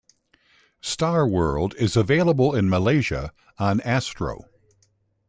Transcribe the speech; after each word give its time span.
Star 0.81 1.27
World 1.27 1.75
is 1.77 1.95
available 1.95 2.55
in 2.55 2.67
Malaysia 2.67 3.31
on 3.59 3.79
Astro. 3.81 4.45